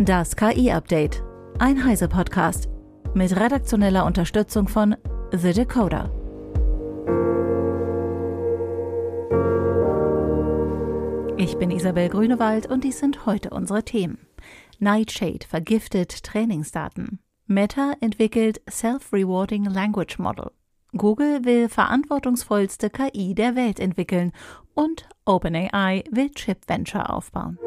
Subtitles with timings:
[0.00, 1.24] Das KI-Update.
[1.58, 2.68] Ein Heise-Podcast.
[3.14, 4.94] Mit redaktioneller Unterstützung von
[5.32, 6.12] The Decoder.
[11.36, 14.18] Ich bin Isabel Grünewald und dies sind heute unsere Themen.
[14.78, 17.18] Nightshade vergiftet Trainingsdaten.
[17.48, 20.52] Meta entwickelt Self-Rewarding Language Model.
[20.96, 24.30] Google will verantwortungsvollste KI der Welt entwickeln
[24.74, 27.58] und OpenAI will Chip Venture aufbauen.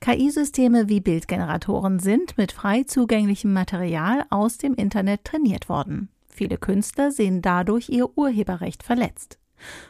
[0.00, 6.08] KI-Systeme wie Bildgeneratoren sind mit frei zugänglichem Material aus dem Internet trainiert worden.
[6.28, 9.38] Viele Künstler sehen dadurch ihr Urheberrecht verletzt.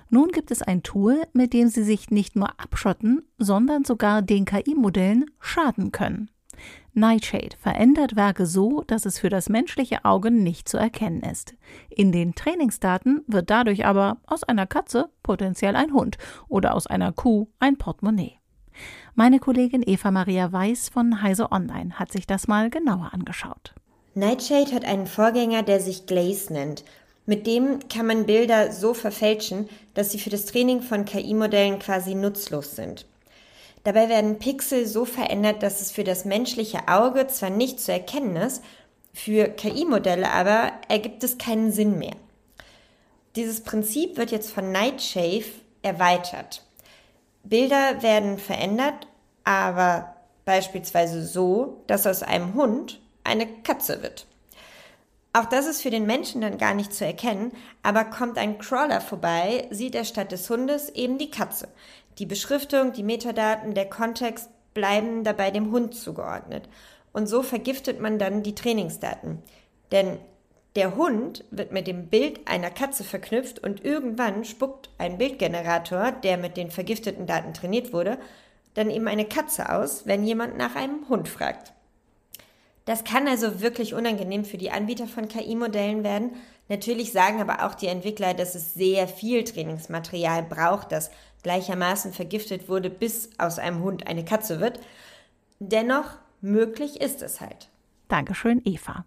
[0.09, 4.47] Nun gibt es ein Tool, mit dem sie sich nicht nur abschotten, sondern sogar den
[4.47, 6.31] KI-Modellen schaden können.
[6.95, 11.55] Nightshade verändert Werke so, dass es für das menschliche Auge nicht zu erkennen ist.
[11.91, 16.19] In den Trainingsdaten wird dadurch aber aus einer Katze potenziell ein Hund
[16.49, 18.39] oder aus einer Kuh ein Portemonnaie.
[19.15, 23.75] Meine Kollegin Eva Maria Weiß von Heise Online hat sich das mal genauer angeschaut.
[24.15, 26.85] Nightshade hat einen Vorgänger, der sich Glaze nennt.
[27.27, 32.15] Mit dem kann man Bilder so verfälschen, dass sie für das Training von KI-Modellen quasi
[32.15, 33.07] nutzlos sind.
[33.85, 38.37] Dabei werden Pixel so verändert, dass es für das menschliche Auge zwar nicht zu erkennen
[38.37, 38.63] ist,
[39.13, 42.17] für KI-Modelle aber ergibt es keinen Sinn mehr.
[43.37, 45.45] Dieses Prinzip wird jetzt von Nightshade
[45.83, 46.65] erweitert.
[47.49, 49.07] Bilder werden verändert,
[49.45, 54.27] aber beispielsweise so, dass aus einem Hund eine Katze wird.
[55.33, 59.01] Auch das ist für den Menschen dann gar nicht zu erkennen, aber kommt ein Crawler
[59.01, 61.69] vorbei, sieht er statt des Hundes eben die Katze.
[62.19, 66.69] Die Beschriftung, die Metadaten, der Kontext bleiben dabei dem Hund zugeordnet.
[67.13, 69.43] Und so vergiftet man dann die Trainingsdaten.
[69.93, 70.19] Denn
[70.77, 76.37] der Hund wird mit dem Bild einer Katze verknüpft und irgendwann spuckt ein Bildgenerator, der
[76.37, 78.19] mit den vergifteten Daten trainiert wurde,
[78.75, 81.73] dann eben eine Katze aus, wenn jemand nach einem Hund fragt.
[82.85, 86.37] Das kann also wirklich unangenehm für die Anbieter von KI-Modellen werden.
[86.69, 91.11] Natürlich sagen aber auch die Entwickler, dass es sehr viel Trainingsmaterial braucht, das
[91.43, 94.81] gleichermaßen vergiftet wurde, bis aus einem Hund eine Katze wird.
[95.59, 97.69] Dennoch, möglich ist es halt.
[98.09, 99.05] Dankeschön, Eva.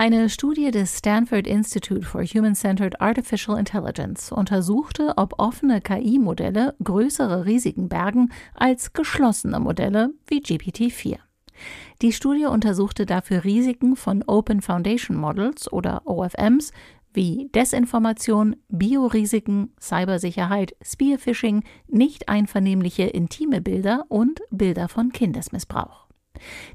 [0.00, 7.88] Eine Studie des Stanford Institute for Human-Centered Artificial Intelligence untersuchte, ob offene KI-Modelle größere Risiken
[7.88, 11.16] bergen als geschlossene Modelle wie GPT-4.
[12.00, 16.70] Die Studie untersuchte dafür Risiken von Open Foundation Models oder OFMs
[17.12, 26.07] wie Desinformation, Biorisiken, Cybersicherheit, Spearphishing, nicht einvernehmliche intime Bilder und Bilder von Kindesmissbrauch.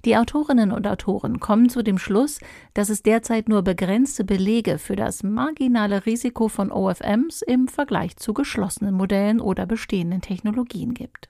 [0.06, 2.40] Die Autorinnen und Autoren kommen zu dem Schluss,
[2.74, 8.34] dass es derzeit nur begrenzte Belege für das marginale Risiko von OFMs im Vergleich zu
[8.34, 11.30] geschlossenen Modellen oder bestehenden Technologien gibt.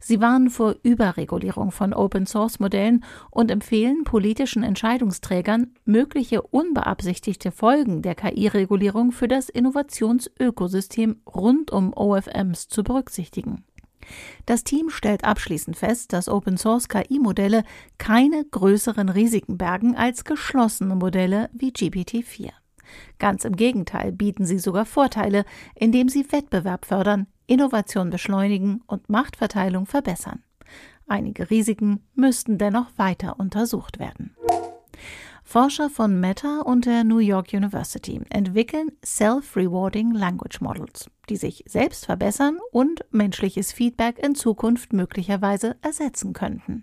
[0.00, 9.12] Sie warnen vor Überregulierung von Open-Source-Modellen und empfehlen politischen Entscheidungsträgern, mögliche unbeabsichtigte Folgen der KI-Regulierung
[9.12, 13.64] für das Innovationsökosystem rund um OFMs zu berücksichtigen.
[14.44, 17.64] Das Team stellt abschließend fest, dass Open Source KI-Modelle
[17.98, 22.50] keine größeren Risiken bergen als geschlossene Modelle wie GPT-4.
[23.18, 25.44] Ganz im Gegenteil bieten sie sogar Vorteile,
[25.74, 30.42] indem sie Wettbewerb fördern, Innovation beschleunigen und Machtverteilung verbessern.
[31.08, 34.36] Einige Risiken müssten dennoch weiter untersucht werden.
[35.48, 42.06] Forscher von Meta und der New York University entwickeln Self-Rewarding Language Models, die sich selbst
[42.06, 46.82] verbessern und menschliches Feedback in Zukunft möglicherweise ersetzen könnten.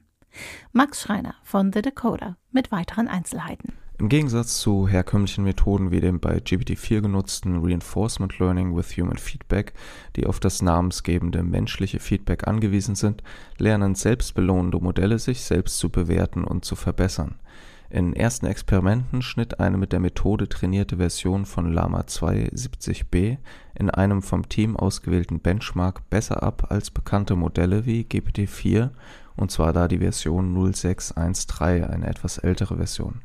[0.71, 3.73] Max Schreiner von The Decoder mit weiteren Einzelheiten.
[3.99, 9.73] Im Gegensatz zu herkömmlichen Methoden wie dem bei GPT-4 genutzten Reinforcement Learning with Human Feedback,
[10.15, 13.23] die auf das namensgebende menschliche Feedback angewiesen sind,
[13.57, 17.35] lernen selbstbelohnende Modelle sich selbst zu bewerten und zu verbessern.
[17.93, 23.37] In ersten Experimenten schnitt eine mit der Methode trainierte Version von Llama 2 70b
[23.75, 28.89] in einem vom Team ausgewählten Benchmark besser ab als bekannte Modelle wie GPT-4,
[29.35, 33.21] und zwar da die Version 0613 eine etwas ältere Version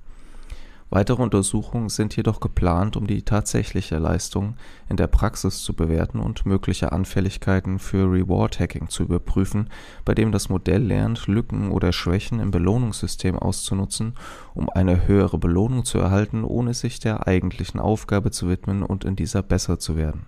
[0.91, 4.55] Weitere Untersuchungen sind jedoch geplant, um die tatsächliche Leistung
[4.89, 9.69] in der Praxis zu bewerten und mögliche Anfälligkeiten für Reward-Hacking zu überprüfen,
[10.07, 14.15] bei dem das Modell lernt, Lücken oder Schwächen im Belohnungssystem auszunutzen,
[14.55, 19.15] um eine höhere Belohnung zu erhalten, ohne sich der eigentlichen Aufgabe zu widmen und in
[19.15, 20.25] dieser besser zu werden.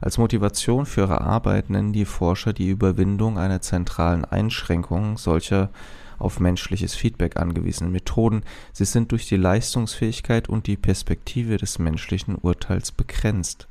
[0.00, 5.70] Als Motivation für ihre Arbeit nennen die Forscher die Überwindung einer zentralen Einschränkung solcher
[6.18, 8.42] auf menschliches Feedback angewiesenen Methoden,
[8.72, 13.68] sie sind durch die Leistungsfähigkeit und die Perspektive des menschlichen Urteils begrenzt.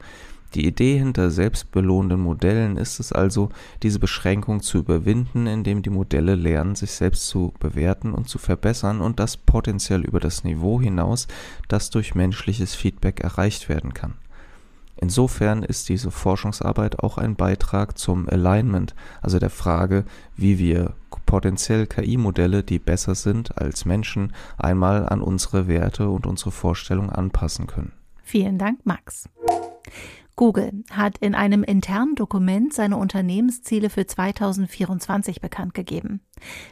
[0.53, 3.49] Die Idee hinter selbstbelohnenden Modellen ist es also,
[3.83, 9.01] diese Beschränkung zu überwinden, indem die Modelle lernen, sich selbst zu bewerten und zu verbessern
[9.01, 11.27] und das potenziell über das Niveau hinaus,
[11.67, 14.13] das durch menschliches Feedback erreicht werden kann.
[14.99, 20.05] Insofern ist diese Forschungsarbeit auch ein Beitrag zum Alignment, also der Frage,
[20.35, 20.95] wie wir
[21.25, 27.67] potenziell KI-Modelle, die besser sind als Menschen, einmal an unsere Werte und unsere Vorstellungen anpassen
[27.67, 27.91] können.
[28.23, 29.29] Vielen Dank, Max.
[30.35, 36.21] Google hat in einem internen Dokument seine Unternehmensziele für 2024 bekannt gegeben.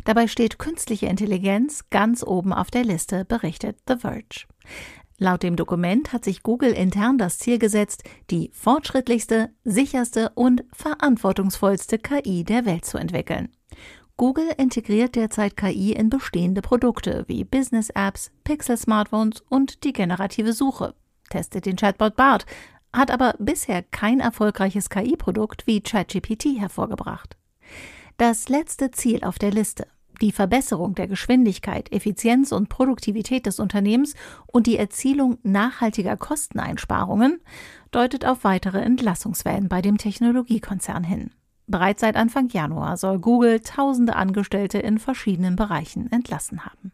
[0.03, 4.45] Dabei steht künstliche Intelligenz ganz oben auf der Liste, berichtet The Verge.
[5.17, 11.99] Laut dem Dokument hat sich Google intern das Ziel gesetzt, die fortschrittlichste, sicherste und verantwortungsvollste
[11.99, 13.49] KI der Welt zu entwickeln.
[14.17, 20.95] Google integriert derzeit KI in bestehende Produkte wie Business-Apps, Pixel-Smartphones und die generative Suche,
[21.29, 22.45] testet den Chatbot BART,
[22.93, 27.37] hat aber bisher kein erfolgreiches KI-Produkt wie ChatGPT hervorgebracht.
[28.17, 29.87] Das letzte Ziel auf der Liste,
[30.21, 34.15] die Verbesserung der Geschwindigkeit, Effizienz und Produktivität des Unternehmens
[34.47, 37.41] und die Erzielung nachhaltiger Kosteneinsparungen,
[37.91, 41.31] deutet auf weitere Entlassungswellen bei dem Technologiekonzern hin.
[41.67, 46.91] Bereits seit Anfang Januar soll Google tausende Angestellte in verschiedenen Bereichen entlassen haben.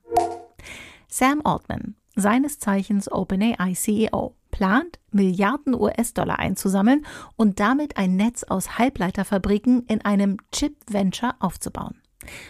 [1.07, 8.77] Sam Altman, seines Zeichens OpenAI CEO, plant, Milliarden US-Dollar einzusammeln und damit ein Netz aus
[8.77, 12.00] Halbleiterfabriken in einem Chip-Venture aufzubauen.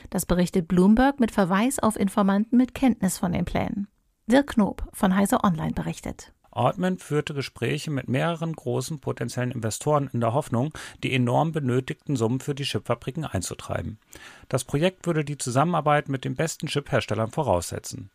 [0.09, 3.87] Das berichtet Bloomberg mit Verweis auf Informanten mit Kenntnis von den Plänen.
[4.27, 6.33] Dirk Knob von Heise Online berichtet.
[6.51, 12.41] Altman führte Gespräche mit mehreren großen potenziellen Investoren in der Hoffnung, die enorm benötigten Summen
[12.41, 13.99] für die Chipfabriken einzutreiben.
[14.49, 18.11] Das Projekt würde die Zusammenarbeit mit den besten Chipherstellern voraussetzen.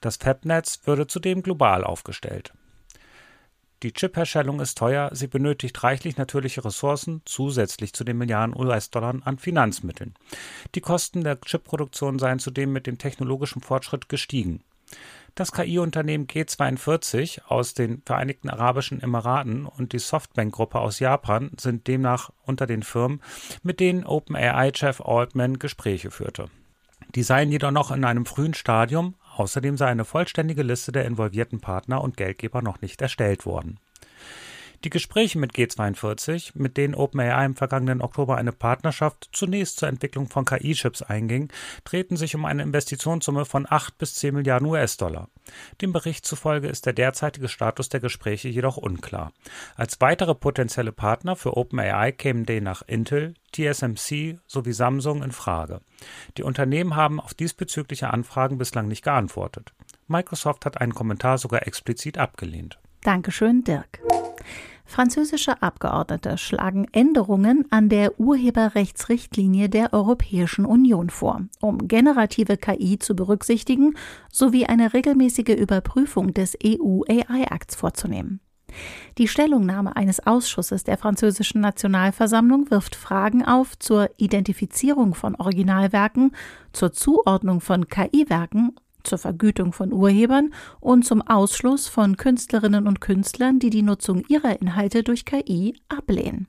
[0.00, 2.52] Das Fabnetz würde zudem global aufgestellt.
[3.84, 9.36] Die Chipherstellung ist teuer, sie benötigt reichlich natürliche Ressourcen zusätzlich zu den Milliarden US-Dollar an
[9.36, 10.14] Finanzmitteln.
[10.74, 14.62] Die Kosten der Chipproduktion seien zudem mit dem technologischen Fortschritt gestiegen.
[15.34, 22.30] Das KI-Unternehmen G42 aus den Vereinigten Arabischen Emiraten und die Softbank-Gruppe aus Japan sind demnach
[22.46, 23.20] unter den Firmen,
[23.62, 26.48] mit denen OpenAI-Chef Altman Gespräche führte.
[27.14, 31.60] Die seien jedoch noch in einem frühen Stadium, Außerdem sei eine vollständige Liste der involvierten
[31.60, 33.80] Partner und Geldgeber noch nicht erstellt worden.
[34.84, 40.28] Die Gespräche mit G42, mit denen OpenAI im vergangenen Oktober eine Partnerschaft zunächst zur Entwicklung
[40.28, 41.50] von KI-Chips einging,
[41.84, 45.30] drehten sich um eine Investitionssumme von 8 bis 10 Milliarden US-Dollar.
[45.80, 49.32] Dem Bericht zufolge ist der derzeitige Status der Gespräche jedoch unklar.
[49.74, 55.80] Als weitere potenzielle Partner für OpenAI kämen demnach Intel, TSMC sowie Samsung in Frage.
[56.36, 59.72] Die Unternehmen haben auf diesbezügliche Anfragen bislang nicht geantwortet.
[60.08, 62.78] Microsoft hat einen Kommentar sogar explizit abgelehnt.
[63.00, 64.00] Dankeschön, Dirk.
[64.86, 73.16] Französische Abgeordnete schlagen Änderungen an der Urheberrechtsrichtlinie der Europäischen Union vor, um generative KI zu
[73.16, 73.96] berücksichtigen
[74.30, 78.40] sowie eine regelmäßige Überprüfung des EU-AI-Akts vorzunehmen.
[79.18, 86.32] Die Stellungnahme eines Ausschusses der französischen Nationalversammlung wirft Fragen auf zur Identifizierung von Originalwerken,
[86.72, 93.58] zur Zuordnung von KI-Werken zur Vergütung von Urhebern und zum Ausschluss von Künstlerinnen und Künstlern,
[93.58, 96.48] die die Nutzung ihrer Inhalte durch KI ablehnen.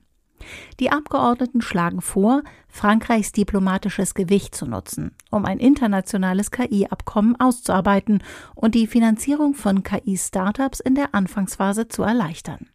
[0.80, 8.22] Die Abgeordneten schlagen vor, Frankreichs diplomatisches Gewicht zu nutzen, um ein internationales KI-Abkommen auszuarbeiten
[8.54, 12.68] und die Finanzierung von KI-Startups in der Anfangsphase zu erleichtern.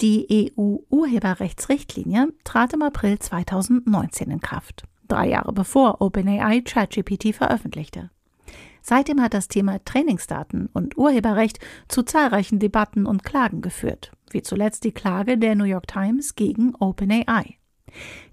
[0.00, 8.10] Die EU-Urheberrechtsrichtlinie trat im April 2019 in Kraft, drei Jahre bevor OpenAI ChatGPT veröffentlichte.
[8.82, 11.58] Seitdem hat das Thema Trainingsdaten und Urheberrecht
[11.88, 16.74] zu zahlreichen Debatten und Klagen geführt, wie zuletzt die Klage der New York Times gegen
[16.74, 17.56] OpenAI.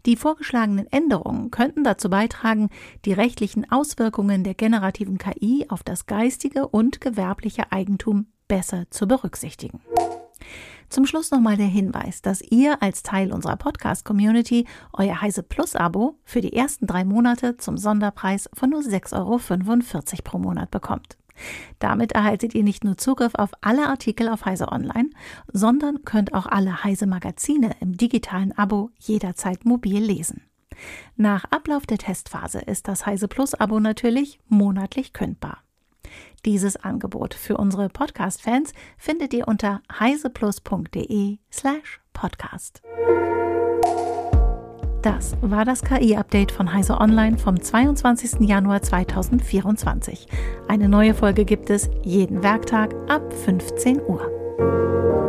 [0.06, 2.70] Die vorgeschlagenen Änderungen könnten dazu beitragen,
[3.06, 9.82] die rechtlichen Auswirkungen der generativen KI auf das geistige und gewerbliche Eigentum besser zu berücksichtigen.
[10.90, 16.42] Zum Schluss nochmal der Hinweis, dass ihr als Teil unserer Podcast-Community euer Heise Plus-Abo für
[16.42, 21.18] die ersten drei Monate zum Sonderpreis von nur 6,45 Euro pro Monat bekommt.
[21.80, 25.10] Damit erhaltet ihr nicht nur Zugriff auf alle Artikel auf Heise Online,
[25.52, 30.42] sondern könnt auch alle Heise Magazine im digitalen Abo jederzeit mobil lesen.
[31.16, 35.60] Nach Ablauf der Testphase ist das Heise Plus Abo natürlich monatlich kündbar.
[36.48, 42.82] Dieses Angebot für unsere Podcast-Fans findet ihr unter heiseplus.de slash podcast.
[45.02, 48.48] Das war das KI-Update von Heise Online vom 22.
[48.48, 50.30] Januar 2024.
[50.70, 55.27] Eine neue Folge gibt es jeden Werktag ab 15 Uhr.